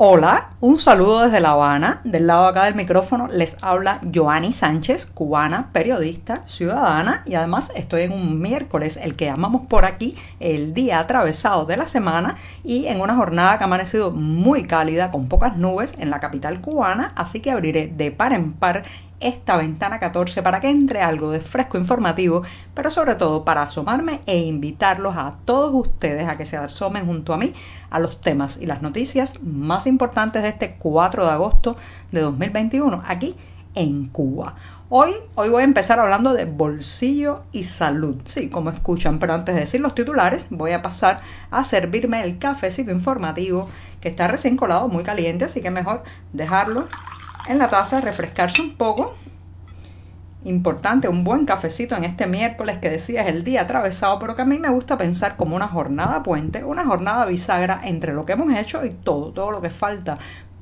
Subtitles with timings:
[0.00, 2.00] Hola, un saludo desde La Habana.
[2.04, 7.22] Del lado acá del micrófono les habla Joanny Sánchez, cubana, periodista, ciudadana.
[7.26, 11.76] Y además estoy en un miércoles, el que llamamos por aquí el día atravesado de
[11.76, 12.36] la semana.
[12.62, 16.60] Y en una jornada que ha amanecido muy cálida con pocas nubes en la capital
[16.60, 18.84] cubana, así que abriré de par en par
[19.20, 22.42] esta ventana 14 para que entre algo de fresco informativo,
[22.74, 27.34] pero sobre todo para asomarme e invitarlos a todos ustedes a que se asomen junto
[27.34, 27.54] a mí
[27.90, 31.76] a los temas y las noticias más importantes de este 4 de agosto
[32.12, 33.34] de 2021 aquí
[33.74, 34.54] en Cuba.
[34.90, 39.54] Hoy, hoy voy a empezar hablando de bolsillo y salud, sí, como escuchan, pero antes
[39.54, 43.68] de decir los titulares voy a pasar a servirme el cafecito informativo
[44.00, 46.88] que está recién colado, muy caliente, así que mejor dejarlo
[47.48, 49.14] en la taza, refrescarse un poco.
[50.44, 54.42] Importante, un buen cafecito en este miércoles que decía es el día atravesado, pero que
[54.42, 58.32] a mí me gusta pensar como una jornada puente, una jornada bisagra entre lo que
[58.32, 60.18] hemos hecho y todo, todo lo que falta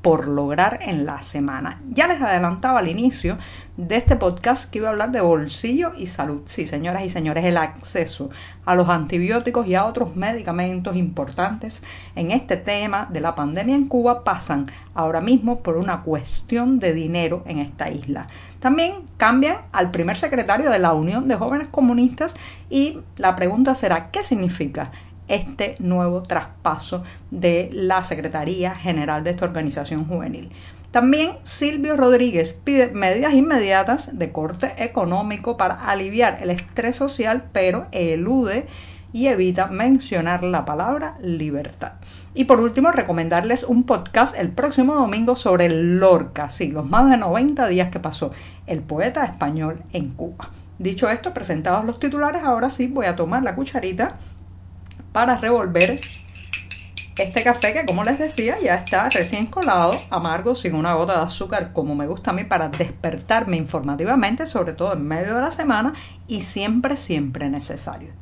[0.06, 1.80] por lograr en la semana.
[1.90, 3.38] Ya les adelantaba al inicio
[3.76, 6.42] de este podcast que iba a hablar de bolsillo y salud.
[6.44, 8.30] Sí, señoras y señores, el acceso
[8.64, 11.82] a los antibióticos y a otros medicamentos importantes
[12.14, 16.92] en este tema de la pandemia en Cuba pasan ahora mismo por una cuestión de
[16.92, 18.28] dinero en esta isla.
[18.60, 22.36] También cambian al primer secretario de la Unión de Jóvenes Comunistas
[22.70, 24.92] y la pregunta será, ¿qué significa
[25.28, 30.50] este nuevo traspaso de la Secretaría General de esta organización juvenil.
[30.90, 37.86] También Silvio Rodríguez pide medidas inmediatas de corte económico para aliviar el estrés social, pero
[37.92, 38.66] elude
[39.12, 41.92] y evita mencionar la palabra libertad.
[42.34, 47.16] Y por último, recomendarles un podcast el próximo domingo sobre Lorca, sí, los más de
[47.16, 48.32] 90 días que pasó
[48.66, 50.50] el poeta español en Cuba.
[50.78, 54.16] Dicho esto, presentados los titulares, ahora sí voy a tomar la cucharita
[55.16, 55.98] para revolver
[57.16, 61.24] este café que como les decía ya está recién colado, amargo, sin una gota de
[61.24, 65.52] azúcar como me gusta a mí para despertarme informativamente, sobre todo en medio de la
[65.52, 65.94] semana
[66.26, 68.12] y siempre, siempre necesario.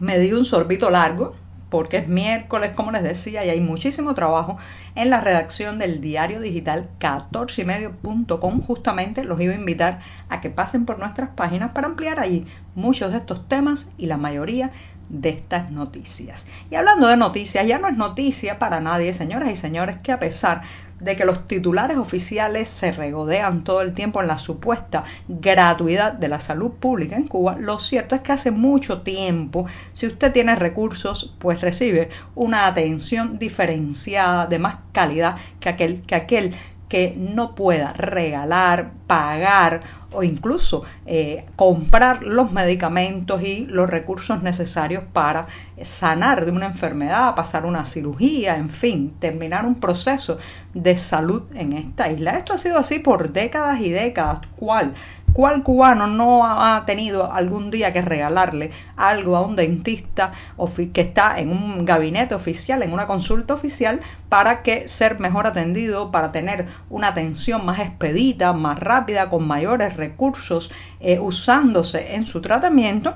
[0.00, 1.36] Me di un sorbito largo
[1.76, 4.56] porque es miércoles, como les decía, y hay muchísimo trabajo
[4.94, 8.62] en la redacción del diario digital 14ymedio.com.
[8.62, 10.00] Justamente los iba a invitar
[10.30, 14.16] a que pasen por nuestras páginas para ampliar allí muchos de estos temas y la
[14.16, 14.70] mayoría
[15.10, 16.48] de estas noticias.
[16.70, 20.18] Y hablando de noticias, ya no es noticia para nadie, señoras y señores, que a
[20.18, 20.62] pesar
[21.04, 26.40] que los titulares oficiales se regodean todo el tiempo en la supuesta gratuidad de la
[26.40, 31.34] salud pública en Cuba, lo cierto es que hace mucho tiempo, si usted tiene recursos,
[31.38, 36.54] pues recibe una atención diferenciada de más calidad que aquel que, aquel
[36.88, 39.82] que no pueda regalar, pagar
[40.16, 45.46] o incluso eh, comprar los medicamentos y los recursos necesarios para
[45.82, 50.38] sanar de una enfermedad, pasar una cirugía, en fin, terminar un proceso
[50.74, 52.32] de salud en esta isla.
[52.32, 54.40] Esto ha sido así por décadas y décadas.
[54.56, 54.94] ¿Cuál?
[55.36, 60.32] ¿Cuál cubano no ha tenido algún día que regalarle algo a un dentista
[60.94, 66.10] que está en un gabinete oficial, en una consulta oficial, para que ser mejor atendido,
[66.10, 72.40] para tener una atención más expedita, más rápida, con mayores recursos, eh, usándose en su
[72.40, 73.14] tratamiento?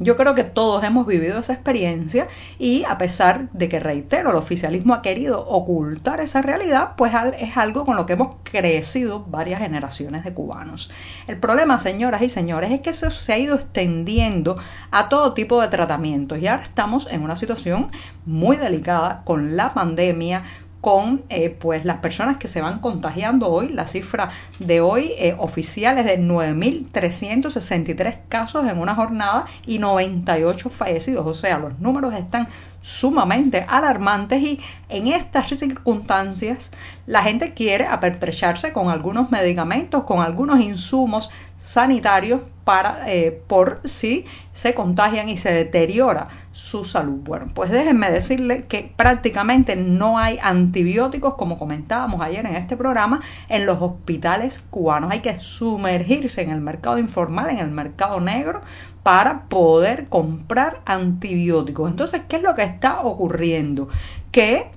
[0.00, 2.28] Yo creo que todos hemos vivido esa experiencia
[2.58, 7.56] y a pesar de que, reitero, el oficialismo ha querido ocultar esa realidad, pues es
[7.56, 10.90] algo con lo que hemos crecido varias generaciones de cubanos.
[11.26, 14.56] El problema, señoras y señores, es que eso se ha ido extendiendo
[14.92, 17.90] a todo tipo de tratamientos y ahora estamos en una situación
[18.24, 20.44] muy delicada con la pandemia,
[20.80, 23.68] con eh, pues las personas que se van contagiando hoy.
[23.68, 30.68] La cifra de hoy eh, oficial es de 9.363 casos en una jornada y 98
[30.70, 31.26] fallecidos.
[31.26, 32.48] O sea, los números están
[32.80, 36.70] sumamente alarmantes y en estas circunstancias
[37.06, 44.26] la gente quiere apertrecharse con algunos medicamentos, con algunos insumos sanitarios para eh, por si
[44.52, 47.20] se contagian y se deteriora su salud.
[47.22, 53.20] Bueno, pues déjenme decirle que prácticamente no hay antibióticos, como comentábamos ayer en este programa,
[53.48, 55.10] en los hospitales cubanos.
[55.12, 58.60] Hay que sumergirse en el mercado informal, en el mercado negro,
[59.02, 61.90] para poder comprar antibióticos.
[61.90, 63.88] Entonces, ¿qué es lo que está ocurriendo?
[64.30, 64.70] Que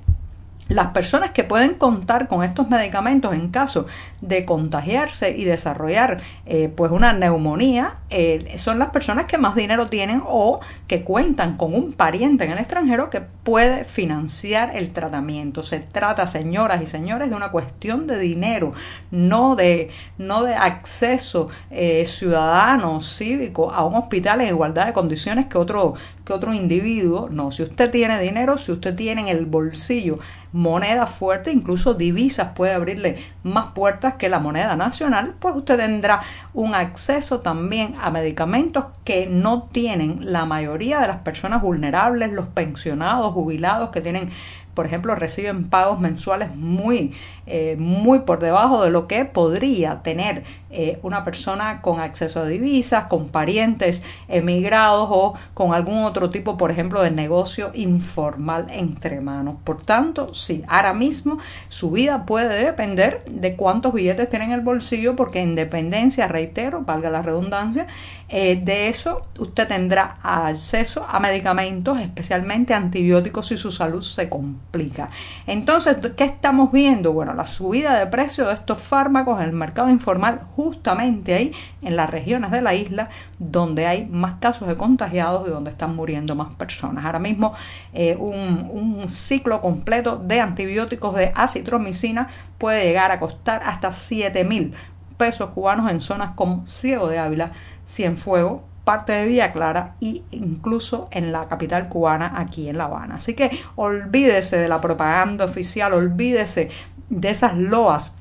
[0.71, 3.87] las personas que pueden contar con estos medicamentos en caso
[4.21, 9.87] de contagiarse y desarrollar eh, pues una neumonía eh, son las personas que más dinero
[9.87, 15.63] tienen o que cuentan con un pariente en el extranjero que puede financiar el tratamiento.
[15.63, 18.73] Se trata, señoras y señores, de una cuestión de dinero,
[19.09, 25.47] no de, no de acceso eh, ciudadano, cívico a un hospital en igualdad de condiciones
[25.47, 25.95] que otro,
[26.31, 30.19] otro individuo, no, si usted tiene dinero, si usted tiene en el bolsillo
[30.53, 36.21] moneda fuerte, incluso divisas puede abrirle más puertas que la moneda nacional, pues usted tendrá
[36.53, 42.47] un acceso también a medicamentos que no tienen la mayoría de las personas vulnerables, los
[42.47, 44.29] pensionados, jubilados que tienen
[44.73, 47.13] por ejemplo, reciben pagos mensuales muy,
[47.45, 52.45] eh, muy por debajo de lo que podría tener eh, una persona con acceso a
[52.45, 59.21] divisas, con parientes emigrados o con algún otro tipo, por ejemplo, de negocio informal entre
[59.21, 59.55] manos.
[59.63, 61.39] Por tanto, sí, ahora mismo
[61.69, 66.81] su vida puede depender de cuántos billetes tiene en el bolsillo, porque en dependencia, reitero,
[66.81, 67.87] valga la redundancia,
[68.29, 75.09] eh, de eso usted tendrá acceso a medicamentos, especialmente antibióticos, si su salud se complica.
[75.47, 77.11] Entonces, ¿qué estamos viendo?
[77.11, 81.95] Bueno, la subida de precio de estos fármacos en el mercado informal justamente ahí en
[81.95, 83.09] las regiones de la isla
[83.39, 87.03] donde hay más casos de contagiados y donde están muriendo más personas.
[87.03, 87.53] Ahora mismo
[87.93, 92.27] eh, un, un, ciclo completo de antibióticos de acitromicina
[92.59, 94.75] puede llegar a costar hasta 7 mil
[95.17, 97.53] pesos cubanos en zonas como Ciego de Ávila,
[97.87, 103.15] Cienfuegos, parte de Villa Clara e incluso en la capital cubana aquí en La Habana.
[103.15, 106.69] Así que olvídese de la propaganda oficial, olvídese
[107.09, 108.20] de esas loas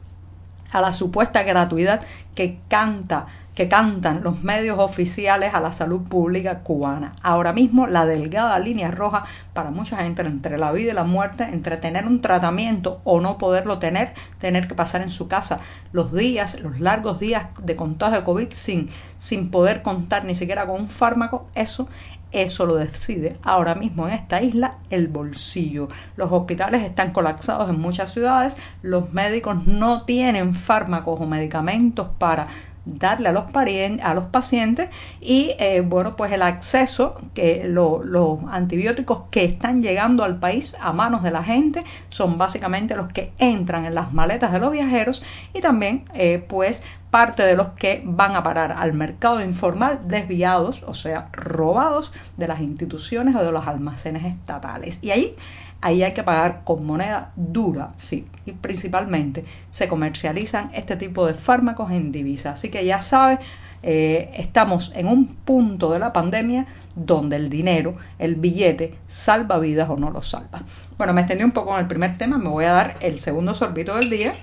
[0.72, 2.02] a la supuesta gratuidad
[2.34, 7.14] que canta que cantan los medios oficiales a la salud pública cubana.
[7.20, 11.44] Ahora mismo la delgada línea roja para mucha gente entre la vida y la muerte,
[11.44, 15.60] entre tener un tratamiento o no poderlo tener, tener que pasar en su casa
[15.92, 18.88] los días, los largos días de contagio de COVID sin,
[19.18, 21.86] sin poder contar ni siquiera con un fármaco, eso
[22.32, 25.88] eso lo decide ahora mismo en esta isla el bolsillo.
[26.16, 32.48] Los hospitales están colapsados en muchas ciudades, los médicos no tienen fármacos o medicamentos para
[32.84, 33.44] darle a los,
[34.02, 34.88] a los pacientes
[35.20, 40.92] y eh, bueno pues el acceso que los antibióticos que están llegando al país a
[40.92, 45.22] manos de la gente son básicamente los que entran en las maletas de los viajeros
[45.52, 50.84] y también eh, pues parte de los que van a parar al mercado informal desviados,
[50.86, 55.00] o sea, robados de las instituciones o de los almacenes estatales.
[55.02, 55.36] Y ahí,
[55.80, 61.34] ahí hay que pagar con moneda dura, sí, y principalmente se comercializan este tipo de
[61.34, 62.52] fármacos en divisa.
[62.52, 63.38] Así que ya sabes,
[63.82, 69.88] eh, estamos en un punto de la pandemia donde el dinero, el billete, salva vidas
[69.88, 70.62] o no lo salva.
[70.98, 73.54] Bueno, me extendí un poco en el primer tema, me voy a dar el segundo
[73.54, 74.34] sorbito del día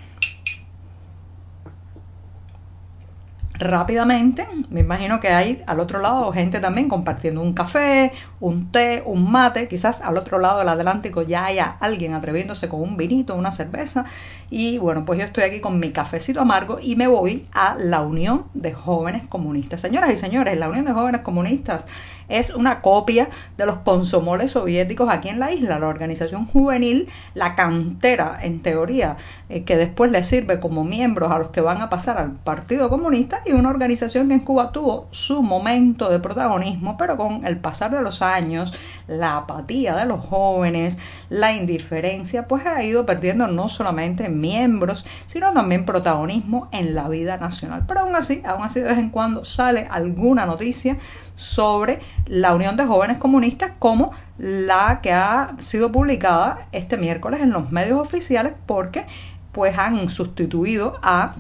[3.58, 4.48] rápidamente.
[4.70, 9.32] Me imagino que hay al otro lado gente también compartiendo un café, un té, un
[9.32, 9.68] mate.
[9.68, 14.06] Quizás al otro lado del Atlántico ya haya alguien atreviéndose con un vinito, una cerveza.
[14.50, 18.02] Y bueno, pues yo estoy aquí con mi cafecito amargo y me voy a la
[18.02, 19.82] Unión de Jóvenes Comunistas.
[19.82, 21.86] Señoras y señores, la Unión de Jóvenes Comunistas
[22.30, 27.56] es una copia de los consomoles soviéticos aquí en la isla, la organización juvenil, la
[27.56, 29.18] cantera en teoría,
[29.50, 32.90] eh, que después le sirve como miembros a los que van a pasar al Partido
[32.90, 37.58] Comunista y una organización que en Cuba tuvo su momento de protagonismo, pero con el
[37.58, 38.74] pasar de los años,
[39.08, 40.98] la apatía de los jóvenes,
[41.30, 47.38] la indiferencia, pues ha ido perdiendo no solamente miembros, sino también protagonismo en la vida
[47.38, 47.86] nacional.
[47.88, 50.98] Pero aún así, aún así de vez en cuando sale alguna noticia
[51.38, 57.52] sobre la Unión de Jóvenes Comunistas como la que ha sido publicada este miércoles en
[57.52, 59.06] los medios oficiales porque
[59.54, 61.36] pues han sustituido a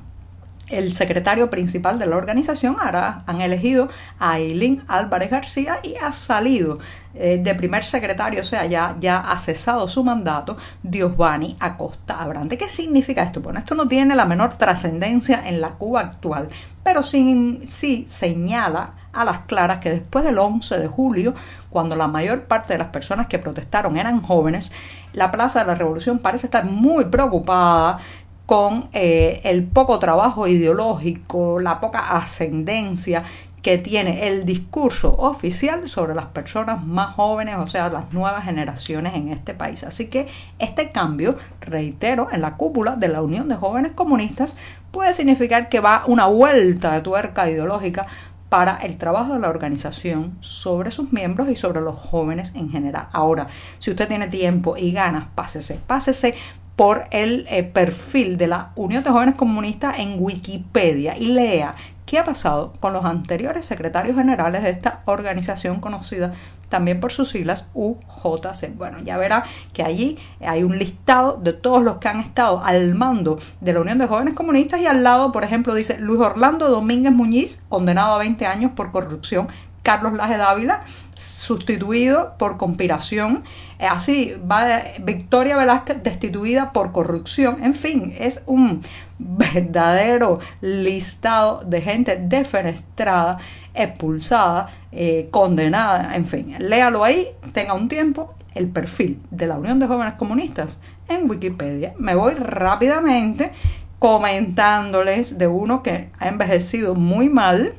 [0.69, 6.11] el secretario principal de la organización ahora han elegido a Eileen Álvarez García y ha
[6.11, 6.79] salido
[7.13, 12.57] eh, de primer secretario, o sea, ya, ya ha cesado su mandato, Diosbani Acosta Abrante.
[12.57, 13.41] ¿Qué significa esto?
[13.41, 16.49] Bueno, esto no tiene la menor trascendencia en la Cuba actual,
[16.83, 21.33] pero sí, sí señala a las claras que después del 11 de julio,
[21.69, 24.71] cuando la mayor parte de las personas que protestaron eran jóvenes,
[25.13, 27.99] la Plaza de la Revolución parece estar muy preocupada
[28.47, 33.23] con eh, el poco trabajo ideológico, la poca ascendencia
[33.61, 39.15] que tiene el discurso oficial sobre las personas más jóvenes, o sea, las nuevas generaciones
[39.15, 39.83] en este país.
[39.83, 44.55] Así que este cambio, reitero, en la cúpula de la Unión de Jóvenes Comunistas
[44.91, 48.07] puede significar que va una vuelta de tuerca ideológica
[48.47, 53.09] para el trabajo de la organización sobre sus miembros y sobre los jóvenes en general.
[53.11, 53.47] Ahora,
[53.79, 56.35] si usted tiene tiempo y ganas, pásese, pásese
[56.77, 62.19] por el eh, perfil de la Unión de Jóvenes Comunistas en Wikipedia y lea qué
[62.19, 66.35] ha pasado con los anteriores secretarios generales de esta organización conocida
[66.69, 68.75] también por sus siglas UJC.
[68.77, 69.43] Bueno, ya verá
[69.73, 73.81] que allí hay un listado de todos los que han estado al mando de la
[73.81, 78.15] Unión de Jóvenes Comunistas y al lado, por ejemplo, dice Luis Orlando Domínguez Muñiz, condenado
[78.15, 79.47] a 20 años por corrupción
[79.87, 80.81] Carlos Laje Dávila,
[81.15, 83.45] sustituido por conspiración.
[83.79, 87.63] Así va Victoria Velázquez destituida por corrupción.
[87.63, 88.83] En fin, es un
[89.17, 93.37] verdadero listado de gente defenestrada,
[93.73, 96.17] expulsada, eh, condenada.
[96.17, 100.81] En fin, léalo ahí, tenga un tiempo el perfil de la Unión de Jóvenes Comunistas
[101.07, 101.93] en Wikipedia.
[101.97, 103.53] Me voy rápidamente
[103.99, 107.73] comentándoles de uno que ha envejecido muy mal,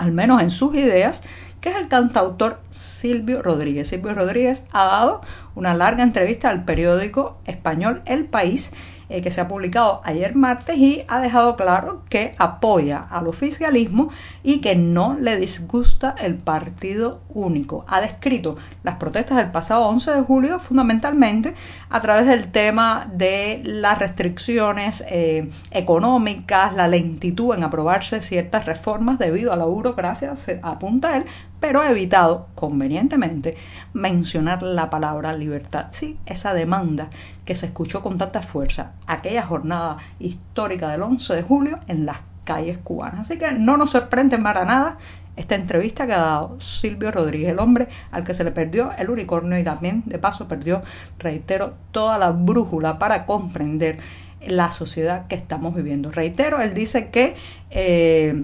[0.00, 1.22] al menos en sus ideas,
[1.60, 3.88] que es el cantautor Silvio Rodríguez.
[3.88, 5.20] Silvio Rodríguez ha dado
[5.54, 8.72] una larga entrevista al periódico español El País
[9.10, 14.10] eh, que se ha publicado ayer martes y ha dejado claro que apoya al oficialismo
[14.42, 17.84] y que no le disgusta el partido único.
[17.88, 21.54] Ha descrito las protestas del pasado 11 de julio fundamentalmente
[21.88, 29.18] a través del tema de las restricciones eh, económicas, la lentitud en aprobarse ciertas reformas
[29.18, 31.24] debido a la burocracia, se apunta él,
[31.60, 33.56] pero ha evitado convenientemente
[33.92, 35.86] mencionar la palabra libertad.
[35.92, 37.08] Sí, esa demanda
[37.44, 42.18] que se escuchó con tanta fuerza aquella jornada histórica del 11 de julio en las
[42.44, 43.20] calles cubanas.
[43.20, 44.98] Así que no nos sorprende para nada
[45.36, 49.10] esta entrevista que ha dado Silvio Rodríguez, el hombre al que se le perdió el
[49.10, 50.82] unicornio y también de paso perdió,
[51.18, 53.98] reitero, toda la brújula para comprender
[54.46, 56.10] la sociedad que estamos viviendo.
[56.10, 57.36] Reitero, él dice que
[57.70, 58.42] eh,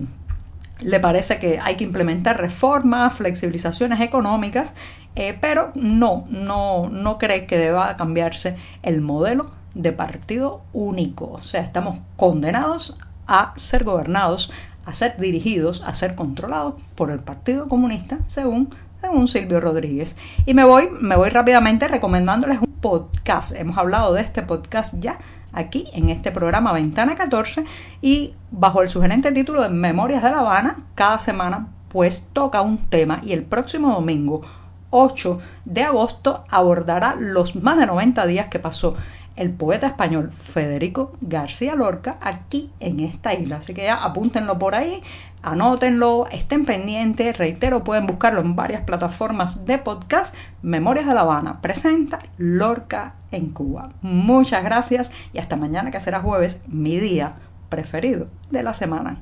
[0.81, 4.75] le parece que hay que implementar reformas, flexibilizaciones económicas,
[5.15, 11.31] eh, pero no, no, no cree que deba cambiarse el modelo de partido único.
[11.33, 14.51] O sea, estamos condenados a ser gobernados,
[14.85, 20.17] a ser dirigidos, a ser controlados por el Partido Comunista, según, según Silvio Rodríguez.
[20.45, 23.55] Y me voy, me voy rápidamente recomendándoles un podcast.
[23.57, 25.19] Hemos hablado de este podcast ya
[25.57, 27.65] aquí en este programa Ventana 14
[28.01, 32.79] y bajo el sugerente título de Memorias de La Habana, cada semana pues toca un
[32.79, 34.43] tema y el próximo domingo
[34.91, 38.97] 8 de agosto abordará los más de 90 días que pasó
[39.37, 43.57] el poeta español Federico García Lorca aquí en esta isla.
[43.57, 45.03] Así que ya apúntenlo por ahí,
[45.43, 47.37] anótenlo, estén pendientes.
[47.39, 50.35] Reitero, pueden buscarlo en varias plataformas de podcast.
[50.63, 53.91] Memorias de La Habana presenta Lorca en Cuba.
[54.03, 57.37] Muchas gracias y hasta mañana que será jueves, mi día
[57.69, 59.21] preferido de la semana.